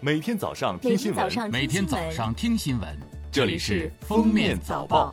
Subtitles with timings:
[0.00, 2.88] 每天早上听新闻，每天早上听新闻，
[3.32, 5.10] 这里是《封面早报》。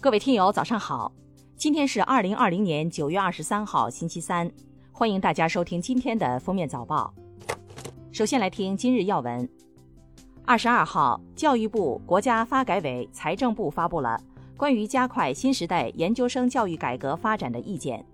[0.00, 1.10] 各位听友，早上好！
[1.56, 4.48] 今天是二零二零年九月二十三号，星期三，
[4.92, 7.12] 欢迎大家收听今天的《封面早报》。
[8.12, 9.48] 首先来听今日要闻。
[10.44, 14.16] 二十二号，教育部、国家发改委、财政部发布了
[14.56, 18.06] 关于加快新时代研究生教育改革发展的意见。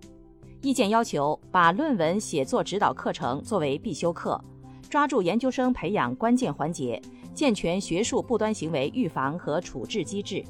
[0.63, 4.41] 意见要求把论文写作指导课程作为必修课，
[4.89, 7.03] 抓住研究生培养关键环节，
[7.35, 10.45] 健全学术不端行为预防和处置机制，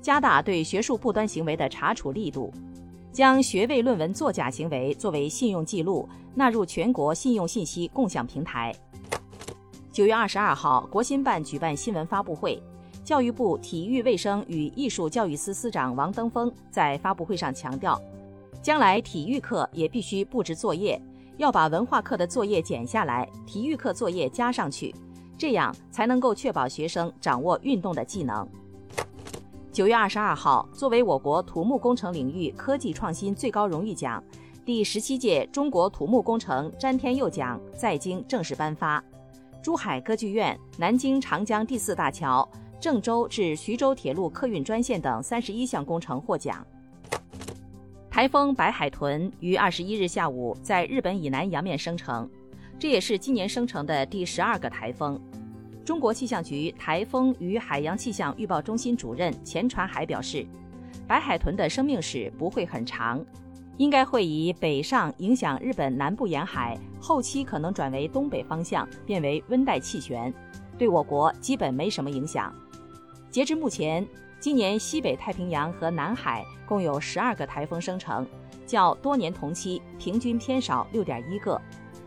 [0.00, 2.50] 加大对学术不端行为的查处力度，
[3.12, 8.74] 将学位论文作假行为作为信用记录纳入全国信用信息共享平台。
[9.92, 12.58] 九月二十二号，国新办举办新闻发布会，
[13.04, 18.00] 教育部体育卫生与艺术教育司司长王登峰在发布会上强调。
[18.62, 21.00] 将来体育课也必须布置作业，
[21.36, 24.94] 要把文化课的作业减下来，体育课作业加上去，
[25.36, 28.48] 这样才能够确保学生掌握运动的技能。
[29.72, 34.22] 九月二十二号，作为我国土木工程领域科技创新最高荣誉奖，
[34.64, 39.02] 第十七届中国土木工程詹天佑奖在京正式颁发，
[39.60, 46.64] 珠海歌剧院、南京长江第四大桥、郑州至徐州铁路客运专线等三十一项工程获奖。
[48.12, 52.28] 台风白海豚于二十一日下午在日本以南洋面生成，
[52.78, 55.18] 这也是今年生成的第十二个台风。
[55.82, 60.46] 中国气象局台风与海洋气象预报中心主任钱传海表示，
[61.08, 63.24] 白海豚的生命史不会很长，
[63.78, 70.30] 应该会以北上影响日本南部沿海，后期可能转为东北方向，变为温带气旋，
[70.76, 72.54] 对我国基本没什么影响。
[73.30, 74.06] 截至目前。
[74.42, 78.26] 今年西北太平洋和南海共有十二个台风生成，
[78.66, 81.62] 较多年同期平均偏少六点一个，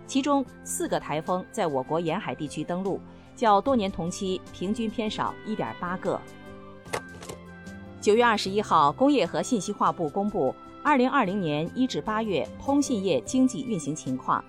[0.06, 3.00] 其中四个台风在我国沿海地区登陆，
[3.38, 6.20] 较多年同期平均偏少一点八个。
[8.02, 14.44] 九月二十一号，工业和信息化部公布二零二零年一至八月通信业经济运行情况，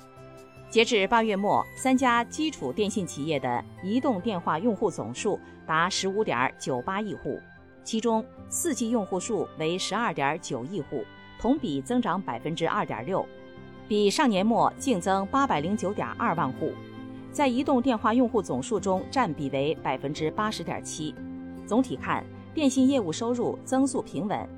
[0.68, 7.40] 截至八月末，三家基础电信企业的移动电话用户总数达十五点九八亿户。
[7.86, 11.04] 其中，四 G 用户数为十二点九亿户，
[11.38, 13.24] 同比增长百分之二点六，
[13.86, 16.72] 比上年末净增八百零九点二万户，
[17.30, 21.14] 在移动电话用户总数中占比为百分之八十点七。
[21.64, 24.48] 总体看，电信业务收入增速平稳。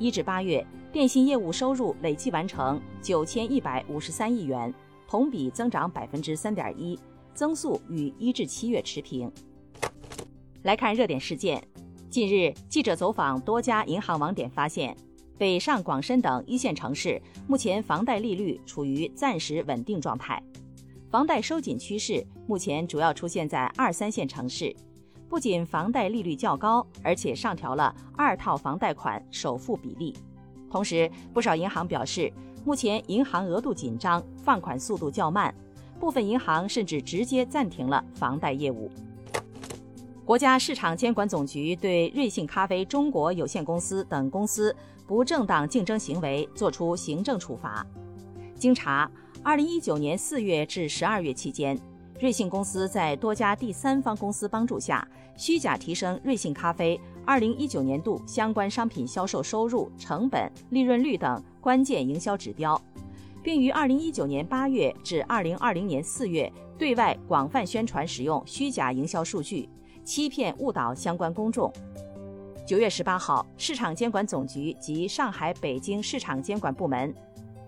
[0.00, 4.74] 一至八月，电信业务收入累计完成九千一百五十三亿元，
[5.06, 6.98] 同比增长百分之三点一，
[7.32, 9.30] 增速与一至七月持平。
[10.64, 11.62] 来看热点事件。
[12.12, 14.94] 近日，记者走访多家银行网点，发现
[15.38, 17.18] 北上广深等一线城市
[17.48, 20.42] 目前房贷利率处于暂时稳定状态，
[21.10, 24.76] 房贷收紧趋势目前主要出现在二三线城市。
[25.26, 30.14] 不仅房贷利率较高，而且上调了二套房贷款首付比例。
[30.70, 32.30] 同时，不少银行表示，
[32.62, 35.54] 目前银行额度紧张，放款速度较慢，
[35.98, 38.90] 部分银行甚至直接暂停了房贷业务。
[40.24, 44.74] 国家市场监管总局对瑞幸咖啡中国有限公司等公司
[45.04, 47.84] 不正当竞争行为作出行政处罚。
[48.54, 49.10] 经查，
[49.42, 51.76] 二零一九年四月至十二月期间，
[52.20, 55.06] 瑞幸公司在多家第三方公司帮助下，
[55.36, 62.80] 虚假提升瑞幸咖啡二零一九年度相关商品销售收入、成本、利润率等关键营销指标，
[63.42, 69.68] 并于二零一九年八月至二零二零年四月对外广泛宣传使用虚假营销数据。
[70.04, 71.72] 欺骗误导相关公众。
[72.66, 77.12] 九月十八号，市场监管总局及上海、北京市场监管部门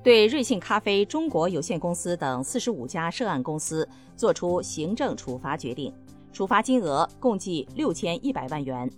[0.02, 5.92] 对瑞幸咖啡中国有限公司等四十五家涉案公司作出行政处罚决定，
[6.32, 8.90] 处罚金额共计六千一百万元。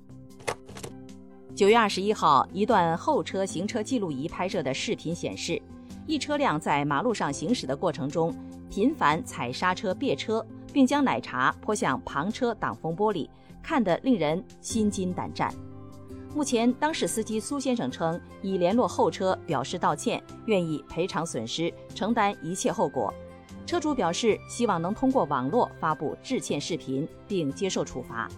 [1.54, 5.60] 九月二十一号，一段后车行车记录仪拍摄的视频显示，
[6.06, 8.34] 一车辆在马路上行驶的过程中
[8.70, 10.44] 频繁踩刹车别车。
[10.76, 13.26] 并将奶茶泼向旁车挡风玻璃，
[13.62, 15.50] 看得令人心惊胆战。
[16.34, 23.10] 目前，当事司机苏先生称已联络后车表示道歉，愿意赔偿损失，承担一切后果。
[23.64, 28.28] 车主表示希望能通过网络发布致歉视频，并接受处罚。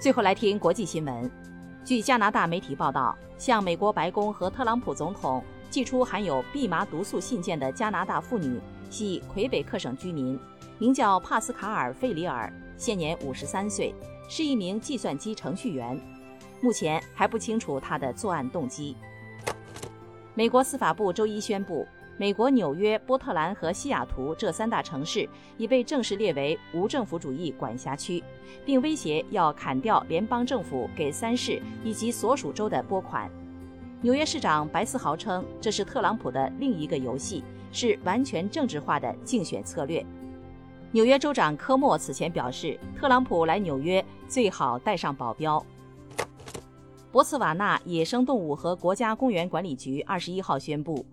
[0.00, 1.30] 最后来听国际新闻。
[1.84, 10.38] 据加拿大媒体报道，向美国白宫和特朗普总统寄出含有蓖麻毒素信件的加拿大妇女系魁北克省居民。
[10.78, 13.92] 名叫帕斯卡尔·费里尔，现年五十三岁，
[14.28, 16.00] 是一名计算机程序员。
[16.60, 18.96] 目前还不清楚他的作案动机。
[20.34, 21.84] 美国司法部周一宣布，
[22.16, 28.22] 美国纽约、波特兰和西雅图这三大城市已被正式列为无政府主义管辖区，
[28.64, 33.28] 并威胁要砍掉联邦政府给三市以及所属州的拨款。
[34.00, 37.42] 纽约市长白思豪称，这是特朗普的另一个游戏，
[37.72, 40.04] 是完全政治化的竞选策略。
[40.90, 45.64] 纽约州长科莫此前表示，特朗普来纽约最好带上保镖。
[47.10, 51.04] 博茨瓦纳野生动物和国家公园管理局二十一号宣布，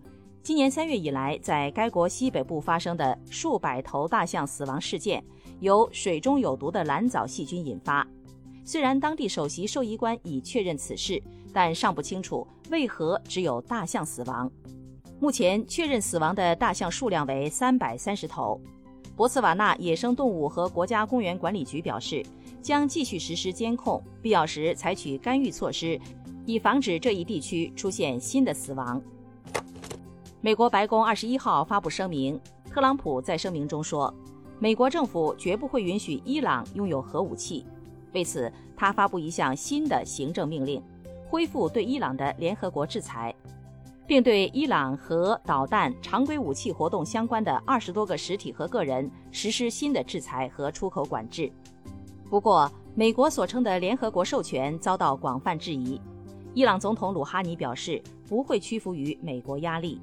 [0.42, 5.24] 今年三月以来，在该国西北部发生的数百头大象死亡事件，
[5.60, 8.06] 由水中有毒的蓝藻细菌引发。
[8.64, 14.50] 虽然当地首席兽医官已确认此事，但尚不清楚为何只有大象死亡。
[15.20, 18.60] 目前确认死亡的大象数量为三百三十头。
[19.14, 22.24] 博茨瓦纳野生动物和国家公园管理局表示。
[22.62, 26.00] 将继续实施监控，必要时采取干预措施，
[26.44, 29.00] 以防止这一地区出现新的死亡。
[30.40, 34.12] 美国白宫二十一号发布声明，特朗普在声明中说，
[34.58, 37.64] 美国政府绝不会允许伊朗拥有核武器。
[38.12, 40.82] 为此，他发布一项新的行政命令，
[41.28, 43.32] 恢复对伊朗的联合国制裁，
[44.06, 51.50] 并对伊朗核导弹常规武器活动相关的二十多个实体和个人实施新的制裁和出口管制。
[52.30, 56.00] 不过，美国所称的联合国授权遭到广泛质疑。
[56.54, 60.00] 伊朗总统鲁哈尼表示不会屈服于美国压力。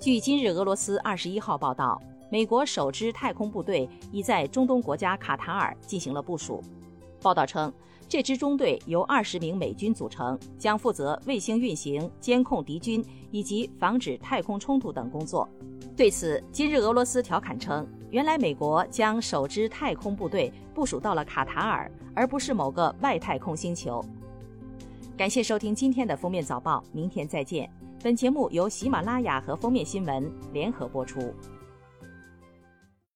[0.00, 2.00] 据今日俄罗斯二十一号报道，
[2.30, 6.62] 美国首支太空部队已在中东国家卡塔尔进行了部署。
[7.20, 7.72] 报道称，
[8.12, 15.48] 这支中队由二十名美军组成，将负责卫星运行、监控敌军以及防止太空冲突等工作。
[15.96, 17.88] 对此，今日俄罗斯调侃称。
[18.10, 24.04] 原来美国将首支太空部队部署到了卡塔尔，而不是某个外太空星球。
[25.16, 27.66] 感谢收听今天的封面早报，明天再见。
[28.02, 31.34] 本节目由喜马拉雅和封面新闻联合播出。